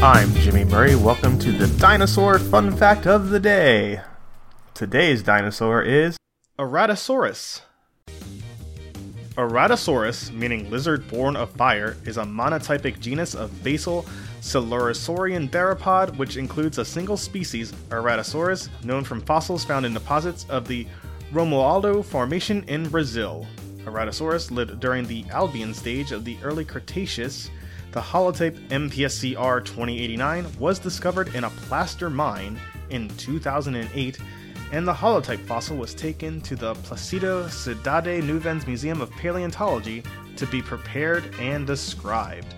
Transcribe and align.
Murray. 0.00 0.94
Welcome 0.94 1.40
to 1.40 1.50
the 1.50 1.66
dinosaur 1.80 2.38
fun 2.38 2.76
fact 2.76 3.08
of 3.08 3.30
the 3.30 3.40
day. 3.40 4.00
Today's 4.72 5.24
dinosaur 5.24 5.82
is 5.82 6.16
Aratasaurus. 6.56 7.62
Aratasaurus, 9.34 10.30
meaning 10.32 10.70
lizard 10.70 11.08
born 11.08 11.34
of 11.34 11.50
fire, 11.50 11.96
is 12.04 12.16
a 12.16 12.22
monotypic 12.22 13.00
genus 13.00 13.34
of 13.34 13.64
basal 13.64 14.06
coelurosaurian 14.40 15.50
theropod 15.50 16.16
which 16.16 16.36
includes 16.36 16.78
a 16.78 16.84
single 16.84 17.16
species, 17.16 17.72
Aratasaurus, 17.88 18.68
known 18.84 19.02
from 19.02 19.20
fossils 19.20 19.64
found 19.64 19.84
in 19.84 19.94
deposits 19.94 20.46
of 20.48 20.68
the 20.68 20.86
Romualdo 21.32 22.04
Formation 22.04 22.62
in 22.68 22.88
Brazil. 22.88 23.48
Aratasaurus 23.78 24.52
lived 24.52 24.78
during 24.78 25.08
the 25.08 25.24
Albian 25.24 25.74
stage 25.74 26.12
of 26.12 26.24
the 26.24 26.38
early 26.44 26.64
Cretaceous. 26.64 27.50
The 27.92 28.00
holotype 28.00 28.58
MPSCR 28.68 29.64
2089 29.64 30.46
was 30.58 30.78
discovered 30.78 31.34
in 31.34 31.44
a 31.44 31.50
plaster 31.50 32.10
mine 32.10 32.60
in 32.90 33.08
2008 33.16 34.18
and 34.72 34.86
the 34.86 34.92
holotype 34.92 35.44
fossil 35.46 35.76
was 35.76 35.94
taken 35.94 36.40
to 36.42 36.54
the 36.54 36.74
Placido 36.74 37.44
Cidade 37.46 38.22
Nuvens 38.22 38.66
Museum 38.66 39.00
of 39.00 39.10
Paleontology 39.12 40.02
to 40.36 40.46
be 40.46 40.60
prepared 40.60 41.34
and 41.40 41.66
described. 41.66 42.54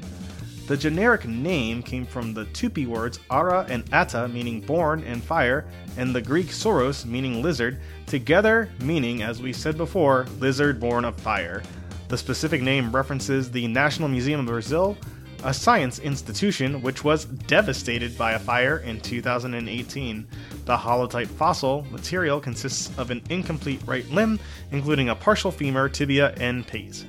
The 0.67 0.77
generic 0.77 1.27
name 1.27 1.83
came 1.83 2.05
from 2.05 2.35
the 2.35 2.45
Tupi 2.47 2.87
words 2.87 3.21
ara 3.31 3.67
and 3.69 3.85
ata, 3.93 4.29
meaning 4.29 4.61
born 4.61 5.03
and 5.05 5.23
fire, 5.23 5.67
and 5.97 6.15
the 6.15 6.23
Greek 6.23 6.47
sauros, 6.49 7.05
meaning 7.05 7.43
lizard, 7.43 7.81
together 8.07 8.69
meaning, 8.81 9.23
as 9.23 9.41
we 9.41 9.53
said 9.53 9.77
before, 9.77 10.27
lizard 10.39 10.79
born 10.81 11.05
of 11.05 11.17
fire. 11.17 11.63
The 12.09 12.19
specific 12.19 12.63
name 12.63 12.95
references 12.95 13.51
the 13.51 13.67
National 13.69 14.09
Museum 14.09 14.41
of 14.41 14.47
Brazil, 14.47 14.97
a 15.45 15.55
science 15.55 15.99
institution 15.99 16.83
which 16.83 17.05
was 17.05 17.25
devastated 17.25 18.17
by 18.17 18.33
a 18.33 18.39
fire 18.39 18.79
in 18.79 19.01
2018. 19.01 20.27
The 20.65 20.77
holotype 20.77 21.29
fossil 21.29 21.87
material 21.91 22.41
consists 22.41 22.97
of 22.99 23.11
an 23.11 23.23
incomplete 23.31 23.81
right 23.87 24.09
limb, 24.11 24.39
including 24.73 25.09
a 25.09 25.15
partial 25.15 25.51
femur, 25.51 25.89
tibia, 25.89 26.35
and 26.39 26.67
pes. 26.67 27.05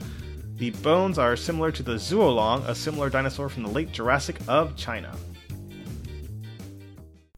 The 0.57 0.71
bones 0.71 1.17
are 1.17 1.35
similar 1.35 1.71
to 1.71 1.83
the 1.83 1.95
Zuolong, 1.95 2.67
a 2.67 2.75
similar 2.75 3.09
dinosaur 3.09 3.49
from 3.49 3.63
the 3.63 3.69
late 3.69 3.91
Jurassic 3.91 4.37
of 4.47 4.75
China. 4.75 5.15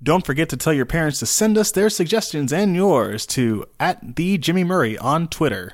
Don't 0.03 0.25
forget 0.25 0.49
to 0.49 0.57
tell 0.57 0.73
your 0.73 0.85
parents 0.85 1.19
to 1.19 1.25
send 1.25 1.57
us 1.57 1.71
their 1.71 1.89
suggestions 1.89 2.51
and 2.51 2.75
yours 2.75 3.25
to 3.27 3.65
at 3.79 4.17
the 4.17 4.37
Jimmy 4.37 4.65
Murray 4.65 4.97
on 4.97 5.29
Twitter. 5.29 5.73